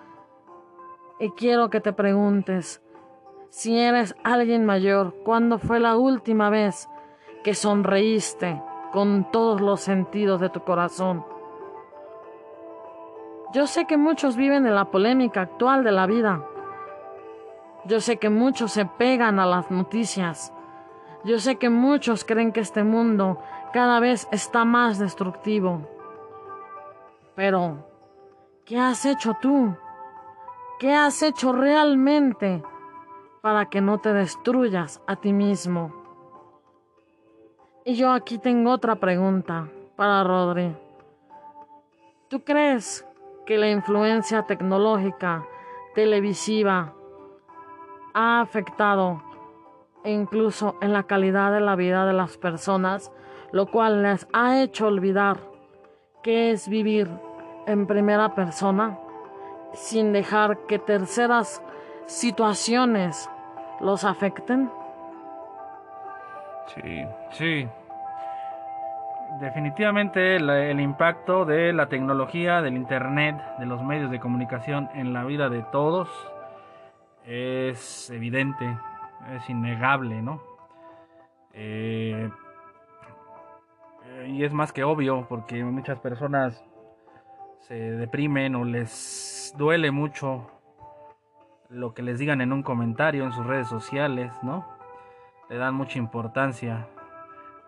[1.17, 2.81] y quiero que te preguntes,
[3.49, 6.89] si eres alguien mayor, ¿cuándo fue la última vez
[7.43, 11.25] que sonreíste con todos los sentidos de tu corazón?
[13.53, 16.45] Yo sé que muchos viven en la polémica actual de la vida.
[17.85, 20.53] Yo sé que muchos se pegan a las noticias.
[21.23, 23.37] Yo sé que muchos creen que este mundo
[23.71, 25.87] cada vez está más destructivo.
[27.41, 27.87] Pero,
[28.65, 29.75] ¿qué has hecho tú?
[30.77, 32.61] ¿Qué has hecho realmente
[33.41, 35.91] para que no te destruyas a ti mismo?
[37.83, 40.75] Y yo aquí tengo otra pregunta para Rodri.
[42.27, 43.07] ¿Tú crees
[43.47, 45.43] que la influencia tecnológica,
[45.95, 46.93] televisiva,
[48.13, 49.23] ha afectado
[50.05, 53.11] incluso en la calidad de la vida de las personas,
[53.51, 55.39] lo cual les ha hecho olvidar
[56.21, 57.09] qué es vivir
[57.67, 58.97] en primera persona
[59.73, 61.61] sin dejar que terceras
[62.05, 63.29] situaciones
[63.79, 64.69] los afecten?
[66.67, 67.67] Sí, sí.
[69.39, 75.23] Definitivamente el, impacto de la tecnología, del Internet, de los medios de comunicación en la
[75.23, 76.09] vida de todos
[77.25, 78.77] es evidente,
[79.35, 80.41] es innegable, ¿no?
[81.53, 82.29] Eh,
[84.27, 86.63] y es más que obvio porque muchas personas
[87.61, 90.49] se deprimen o les duele mucho
[91.69, 94.65] lo que les digan en un comentario en sus redes sociales, ¿no?
[95.49, 96.87] Le dan mucha importancia.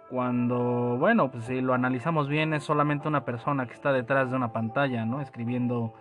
[0.10, 4.36] Cuando, bueno, pues si lo analizamos bien, es solamente una persona que está detrás de
[4.36, 5.22] una pantalla, ¿no?
[5.22, 5.94] Escribiendo,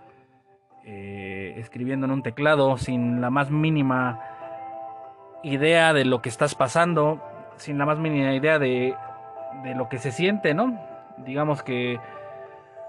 [0.85, 4.21] eh, escribiendo en un teclado sin la más mínima
[5.43, 7.23] idea de lo que estás pasando,
[7.57, 8.97] sin la más mínima idea de,
[9.63, 10.79] de lo que se siente, ¿no?
[11.19, 12.01] Digamos que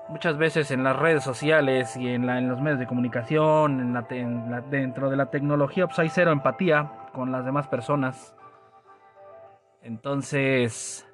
[0.09, 3.93] muchas veces en las redes sociales y en, los medios de comunicación, en
[4.51, 8.35] la, dentro de la tecnología, pues hay cero empatía con las demás personas.
[9.81, 11.07] Entonces,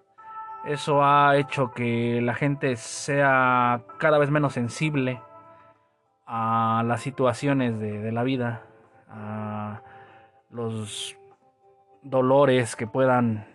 [0.65, 5.21] eso ha hecho que la gente sea cada vez menos sensible
[6.25, 8.63] a las situaciones de, de la vida,
[9.10, 9.81] a
[10.50, 11.17] los
[12.04, 13.48] dolores que puedan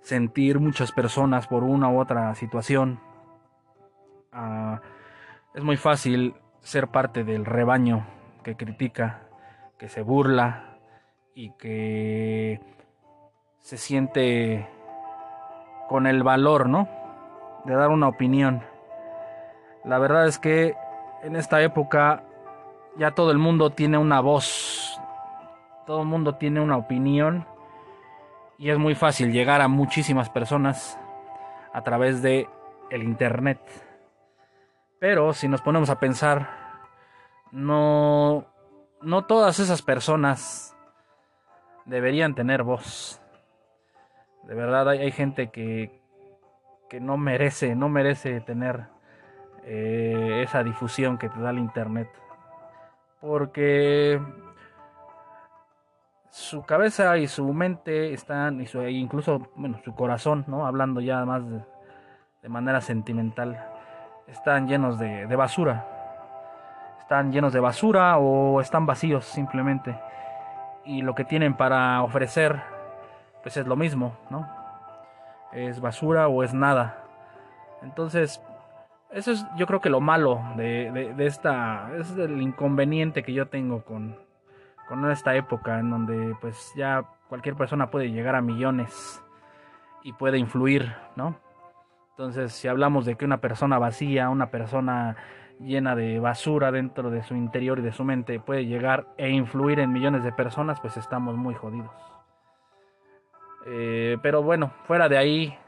[0.00, 3.00] sentir muchas personas por una u otra situación.
[4.32, 4.80] Ah,
[5.54, 8.06] es muy fácil ser parte del rebaño
[8.42, 9.28] que critica,
[9.78, 10.78] que se burla
[11.34, 12.58] y que
[13.60, 14.66] se siente
[15.88, 16.88] con el valor, ¿no?
[17.66, 18.62] De dar una opinión.
[19.84, 20.74] La verdad es que
[21.22, 22.24] en esta época
[22.96, 24.98] ya todo el mundo tiene una voz,
[25.86, 27.46] todo el mundo tiene una opinión
[28.56, 30.98] y es muy fácil llegar a muchísimas personas
[31.74, 32.48] a través de
[32.90, 33.60] el internet.
[35.02, 36.48] Pero si nos ponemos a pensar,
[37.50, 38.46] no,
[39.00, 40.76] no todas esas personas
[41.86, 43.20] deberían tener voz.
[44.44, 46.00] De verdad hay, gente que,
[46.88, 48.84] que no merece, no merece tener
[49.64, 52.08] eh, esa difusión que te da el Internet.
[53.20, 54.22] Porque
[56.30, 60.64] su cabeza y su mente están, y su, e incluso bueno, su corazón, ¿no?
[60.64, 61.42] hablando ya más
[62.40, 63.71] de manera sentimental,
[64.26, 65.86] están llenos de, de, basura.
[66.98, 69.98] Están llenos de basura o están vacíos simplemente.
[70.84, 72.60] Y lo que tienen para ofrecer,
[73.42, 74.48] pues es lo mismo, ¿no?
[75.52, 77.04] Es basura o es nada.
[77.82, 78.40] Entonces,
[79.12, 83.48] eso es yo creo que lo malo de, de, esta, es el inconveniente que yo
[83.48, 84.16] tengo con,
[84.88, 89.22] con esta época en donde pues ya cualquier persona puede llegar a millones
[90.02, 91.36] y puede influir, ¿no?
[92.12, 95.16] Entonces, si hablamos de que una persona vacía, una persona
[95.58, 99.80] llena de basura dentro de su interior y de su mente puede llegar e influir
[99.80, 101.90] en millones de personas, pues estamos muy jodidos.
[103.66, 105.58] Eh, pero bueno, fuera de ahí,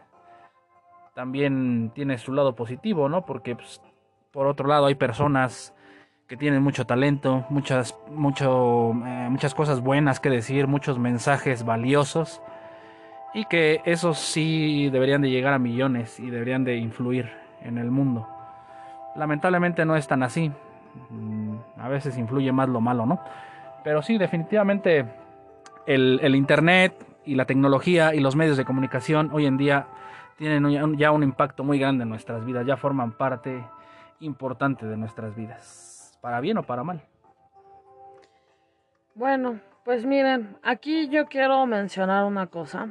[1.15, 3.25] también tiene su lado positivo, ¿no?
[3.25, 3.81] Porque pues,
[4.31, 5.75] por otro lado hay personas
[6.27, 12.43] que tienen mucho talento, muchas, mucho, eh, muchas cosas buenas que decir, muchos mensajes valiosos
[13.35, 17.31] y que esos sí deberían de llegar a millones y deberían de influir
[17.61, 18.29] en el mundo.
[19.17, 20.53] Lamentablemente no es tan así,
[21.11, 23.21] mm, a veces influye más lo malo, ¿no?
[23.83, 25.05] Pero sí, definitivamente
[25.87, 29.87] el, el Internet y la tecnología y los medios de comunicación hoy en día
[30.37, 33.65] tienen ya un impacto muy grande en nuestras vidas, ya forman parte
[34.21, 37.03] importante de nuestras vidas, para bien o para mal.
[39.15, 42.89] Bueno, pues miren, aquí yo quiero mencionar una cosa.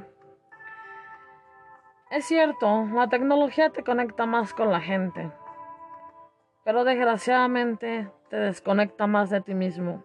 [2.14, 5.32] Es cierto, la tecnología te conecta más con la gente,
[6.64, 10.04] pero desgraciadamente te desconecta más de ti mismo.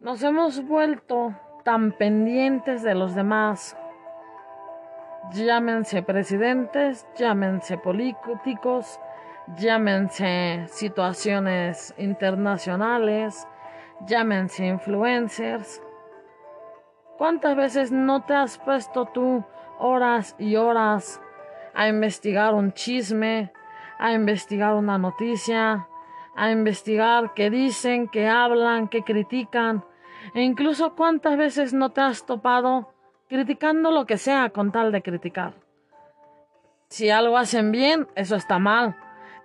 [0.00, 1.34] Nos hemos vuelto
[1.64, 3.78] tan pendientes de los demás
[5.32, 9.00] llámense presidentes, llámense políticos,
[9.56, 13.48] llámense situaciones internacionales,
[14.04, 15.80] llámense influencers.
[17.16, 19.42] ¿Cuántas veces no te has puesto tú
[19.82, 21.20] horas y horas
[21.74, 23.52] a investigar un chisme,
[23.98, 25.88] a investigar una noticia,
[26.34, 29.84] a investigar qué dicen, qué hablan, qué critican?
[30.34, 32.94] E incluso cuántas veces no te has topado
[33.28, 35.54] criticando lo que sea con tal de criticar.
[36.88, 38.96] Si algo hacen bien, eso está mal,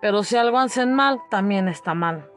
[0.02, 2.30] pero si algo hacen mal, también está mal.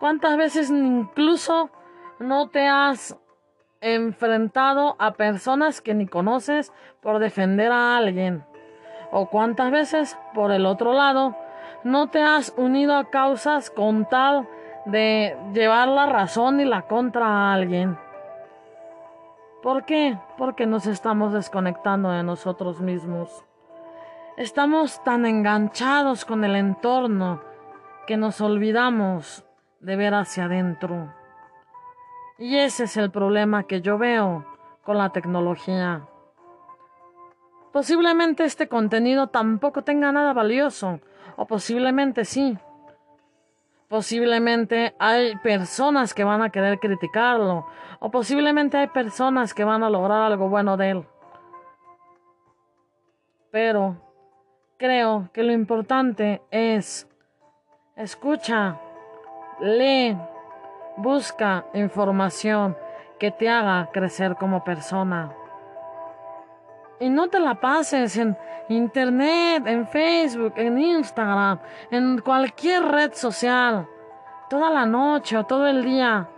[0.00, 1.70] ¿Cuántas veces incluso
[2.18, 3.16] no te has
[3.80, 8.44] enfrentado a personas que ni conoces por defender a alguien?
[9.10, 11.36] ¿O cuántas veces, por el otro lado,
[11.84, 14.48] no te has unido a causas con tal
[14.84, 17.96] de llevar la razón y la contra a alguien?
[19.62, 20.18] ¿Por qué?
[20.36, 23.44] Porque nos estamos desconectando de nosotros mismos.
[24.36, 27.42] Estamos tan enganchados con el entorno
[28.06, 29.44] que nos olvidamos
[29.80, 31.12] de ver hacia adentro.
[32.38, 34.46] Y ese es el problema que yo veo
[34.84, 36.06] con la tecnología.
[37.72, 41.00] Posiblemente este contenido tampoco tenga nada valioso,
[41.36, 42.56] o posiblemente sí.
[43.88, 47.66] Posiblemente hay personas que van a querer criticarlo,
[47.98, 51.06] o posiblemente hay personas que van a lograr algo bueno de él.
[53.50, 53.96] Pero
[54.76, 57.08] creo que lo importante es
[57.96, 58.78] escucha,
[59.60, 60.16] lee,
[60.98, 62.76] busca información
[63.18, 65.32] que te haga crecer como persona.
[67.00, 68.36] Y no te la pases en
[68.68, 73.86] internet, en Facebook, en Instagram, en cualquier red social,
[74.50, 76.28] toda la noche o todo el día,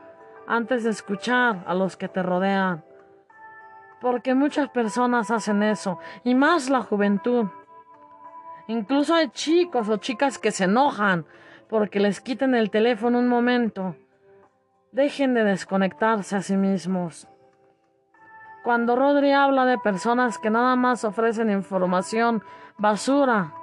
[0.47, 2.85] antes de escuchar a los que te rodean.
[4.01, 7.47] Porque muchas personas hacen eso, y más la juventud.
[8.67, 11.25] Incluso hay chicos o chicas que se enojan
[11.69, 13.97] porque les quiten el teléfono un momento.
[14.93, 17.29] Dejen de desconectarse a sí mismos.
[18.65, 22.43] Cuando Rodri habla de personas que nada más ofrecen información
[22.77, 23.55] basura,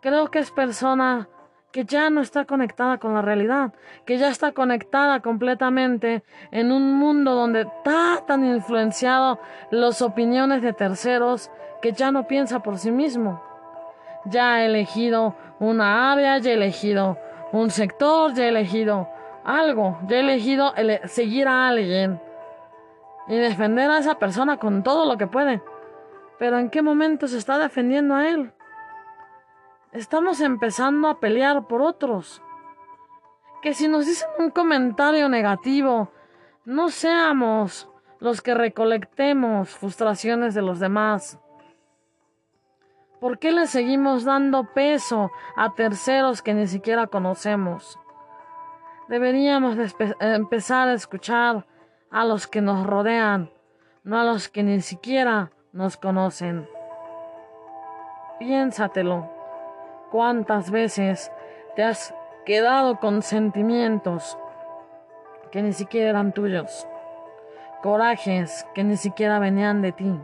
[0.00, 1.28] creo que es persona
[1.72, 3.74] que ya no está conectada con la realidad,
[4.06, 10.72] que ya está conectada completamente en un mundo donde está tan influenciado las opiniones de
[10.72, 11.50] terceros
[11.82, 13.42] que ya no piensa por sí mismo.
[14.24, 17.18] Ya ha elegido una área, ya ha elegido
[17.52, 19.08] un sector, ya ha elegido
[19.44, 20.72] algo, ya ha elegido
[21.06, 22.20] seguir a alguien
[23.28, 25.62] y defender a esa persona con todo lo que puede.
[26.38, 28.52] Pero ¿en qué momento se está defendiendo a él?
[29.92, 32.42] Estamos empezando a pelear por otros.
[33.62, 36.10] Que si nos dicen un comentario negativo,
[36.64, 37.88] no seamos
[38.18, 41.38] los que recolectemos frustraciones de los demás.
[43.20, 47.98] ¿Por qué le seguimos dando peso a terceros que ni siquiera conocemos?
[49.08, 49.76] Deberíamos
[50.20, 51.66] empezar a escuchar
[52.10, 53.50] a los que nos rodean,
[54.04, 56.68] no a los que ni siquiera nos conocen.
[58.38, 59.28] Piénsatelo.
[60.10, 61.32] ¿Cuántas veces
[61.74, 64.38] te has quedado con sentimientos
[65.50, 66.86] que ni siquiera eran tuyos?
[67.82, 70.20] Corajes que ni siquiera venían de ti.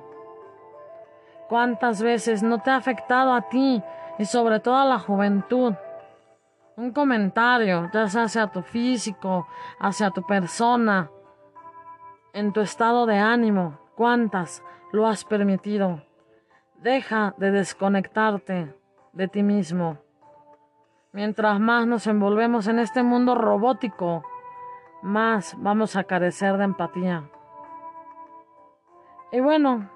[1.48, 3.82] ¿Cuántas veces no te ha afectado a ti
[4.18, 5.74] y sobre todo a la juventud?
[6.78, 9.48] Un comentario, ya sea hacia tu físico,
[9.80, 11.10] hacia tu persona,
[12.32, 14.62] en tu estado de ánimo, ¿cuántas
[14.92, 16.04] lo has permitido?
[16.76, 18.76] Deja de desconectarte
[19.12, 19.98] de ti mismo.
[21.10, 24.22] Mientras más nos envolvemos en este mundo robótico,
[25.02, 27.28] más vamos a carecer de empatía.
[29.32, 29.90] Y bueno,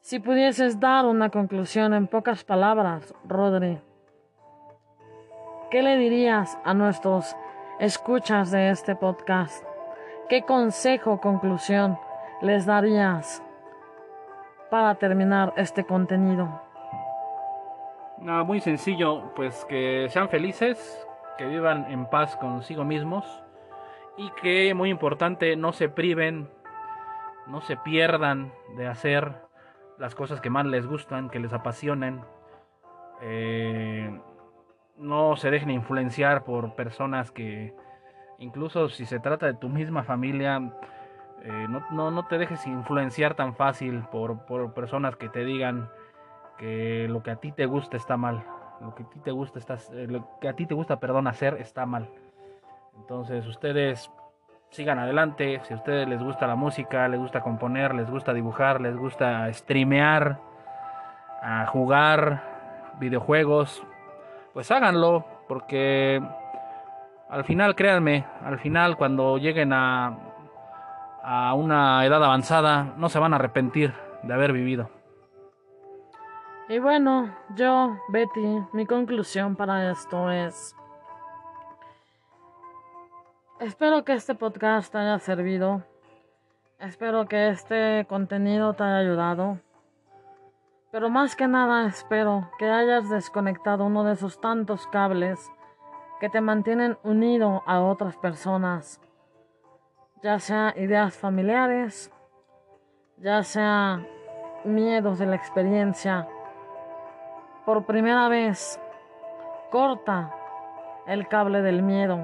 [0.00, 3.80] si pudieses dar una conclusión en pocas palabras, Rodri,
[5.70, 7.36] ¿qué le dirías a nuestros
[7.78, 9.64] escuchas de este podcast?
[10.28, 11.96] ¿Qué consejo o conclusión
[12.42, 13.42] les darías
[14.68, 16.60] para terminar este contenido?
[18.18, 21.06] No, muy sencillo, pues que sean felices,
[21.38, 23.24] que vivan en paz consigo mismos
[24.16, 26.50] y que, muy importante, no se priven,
[27.46, 29.34] no se pierdan de hacer
[29.98, 32.22] las cosas que más les gustan, que les apasionen.
[33.22, 34.18] Eh,
[35.00, 37.74] no se dejen influenciar por personas que
[38.38, 40.72] incluso si se trata de tu misma familia,
[41.42, 45.88] eh, no, no, te dejes influenciar tan fácil por, por, personas que te digan
[46.58, 48.44] que lo que a ti te gusta está mal,
[48.80, 51.54] lo que a ti te gusta está, eh, lo que a ti te gusta, hacer
[51.54, 52.10] está mal.
[52.96, 54.10] Entonces ustedes
[54.68, 58.80] sigan adelante, si a ustedes les gusta la música, les gusta componer, les gusta dibujar,
[58.80, 60.38] les gusta streamear,
[61.42, 62.42] a jugar
[62.98, 63.82] videojuegos,
[64.52, 66.22] pues háganlo, porque
[67.28, 70.18] al final, créanme, al final cuando lleguen a,
[71.22, 74.90] a una edad avanzada, no se van a arrepentir de haber vivido.
[76.68, 80.76] Y bueno, yo, Betty, mi conclusión para esto es...
[83.58, 85.82] Espero que este podcast te haya servido.
[86.78, 89.58] Espero que este contenido te haya ayudado.
[90.90, 95.50] Pero más que nada espero que hayas desconectado uno de esos tantos cables
[96.18, 99.00] que te mantienen unido a otras personas,
[100.20, 102.12] ya sea ideas familiares,
[103.18, 104.04] ya sea
[104.64, 106.28] miedos de la experiencia.
[107.64, 108.80] Por primera vez,
[109.70, 110.34] corta
[111.06, 112.18] el cable del miedo,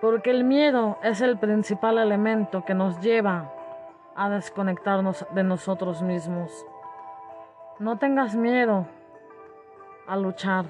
[0.00, 3.52] porque el miedo es el principal elemento que nos lleva
[4.16, 6.66] a desconectarnos de nosotros mismos.
[7.78, 8.86] No tengas miedo
[10.06, 10.66] a luchar.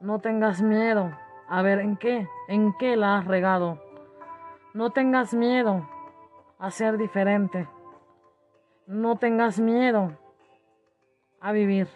[0.00, 1.10] No tengas miedo
[1.48, 3.82] a ver en qué, en qué la has regado.
[4.74, 5.88] No tengas miedo
[6.58, 7.68] a ser diferente.
[8.86, 10.16] No tengas miedo
[11.40, 11.88] a vivir.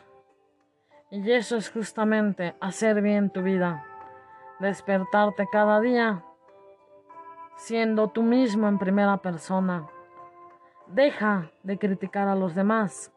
[1.11, 3.85] Y eso es justamente hacer bien tu vida.
[4.59, 6.25] Despertarte cada día
[7.57, 9.87] siendo tú mismo en primera persona.
[10.89, 13.13] Deja de criticar a los demás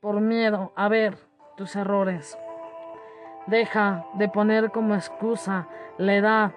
[0.00, 1.18] por miedo a ver
[1.56, 2.38] tus errores.
[3.46, 5.68] Deja de poner como excusa
[5.98, 6.52] la edad,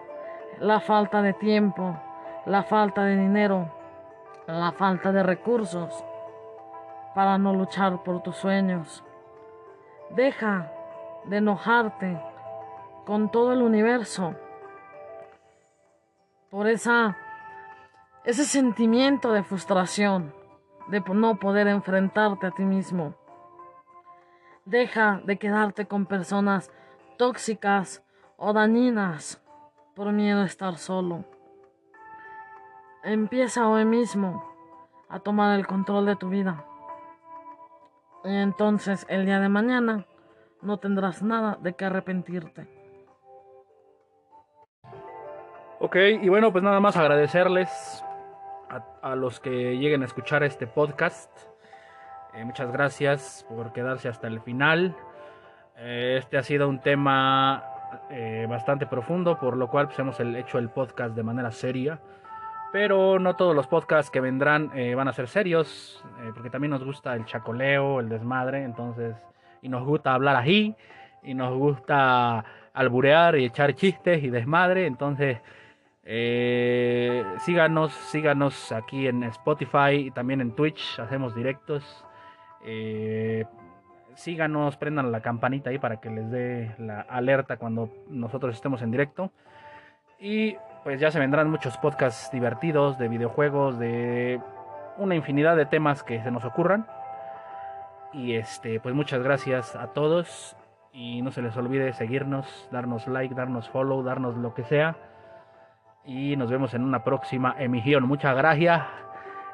[0.59, 1.97] la falta de tiempo,
[2.45, 3.69] la falta de dinero,
[4.47, 6.03] la falta de recursos
[7.13, 9.03] para no luchar por tus sueños.
[10.11, 10.71] Deja
[11.25, 12.19] de enojarte
[13.05, 14.35] con todo el universo
[16.49, 17.17] por esa
[18.23, 20.33] ese sentimiento de frustración
[20.87, 23.15] de no poder enfrentarte a ti mismo.
[24.69, 26.71] Deja de quedarte con personas
[27.17, 28.03] tóxicas
[28.37, 29.43] o dañinas
[29.95, 31.25] por miedo a estar solo.
[33.03, 34.47] Empieza hoy mismo
[35.09, 36.63] a tomar el control de tu vida.
[38.23, 40.05] Y entonces el día de mañana
[40.61, 42.67] no tendrás nada de qué arrepentirte.
[45.79, 48.05] Ok, y bueno, pues nada más agradecerles
[48.69, 51.49] a, a los que lleguen a escuchar este podcast.
[52.33, 54.95] Eh, muchas gracias por quedarse hasta el final.
[55.77, 57.63] Eh, este ha sido un tema
[58.11, 61.99] eh, bastante profundo, por lo cual pues, hemos hecho el podcast de manera seria.
[62.71, 66.05] Pero no todos los podcasts que vendrán van a ser serios,
[66.35, 69.15] porque también nos gusta el chacoleo, el desmadre, entonces,
[69.63, 70.75] y nos gusta hablar ahí,
[71.23, 75.39] y nos gusta alburear y echar chistes y desmadre, entonces
[77.39, 82.05] síganos, síganos aquí en Spotify y también en Twitch, hacemos directos.
[82.63, 83.45] Eh,
[84.15, 88.91] síganos, prendan la campanita ahí para que les dé la alerta cuando nosotros estemos en
[88.91, 89.31] directo.
[90.19, 94.41] Y pues ya se vendrán muchos podcasts divertidos de videojuegos, de
[94.97, 96.85] una infinidad de temas que se nos ocurran.
[98.11, 100.55] Y este, pues muchas gracias a todos.
[100.91, 104.97] Y no se les olvide seguirnos, darnos like, darnos follow, darnos lo que sea.
[106.03, 108.03] Y nos vemos en una próxima emisión.
[108.07, 108.83] Muchas gracias.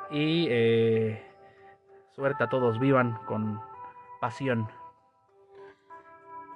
[0.09, 1.24] Y eh,
[2.15, 2.79] suerte a todos.
[2.79, 3.61] Vivan con
[4.19, 4.67] pasión.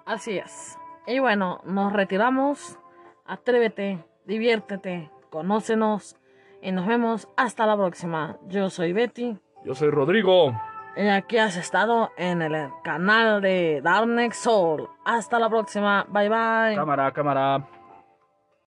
[0.06, 0.78] Así es.
[1.06, 2.80] Y bueno, nos retiramos.
[3.26, 6.16] Atrévete, diviértete, conócenos.
[6.62, 8.38] Y nos vemos hasta la próxima.
[8.48, 9.38] Yo soy Betty.
[9.64, 10.54] Yo soy Rodrigo.
[10.96, 14.90] Y aquí has estado en el canal de Dark Soul.
[15.06, 16.06] Hasta la próxima.
[16.10, 16.76] Bye bye.
[16.76, 17.79] Cámara, cámara.